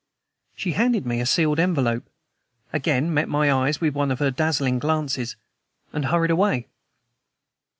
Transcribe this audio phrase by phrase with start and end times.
[0.55, 2.09] She handed me a sealed envelope,
[2.73, 5.35] again met my eyes with one of her dazzling glances,
[5.93, 6.65] and hurried away.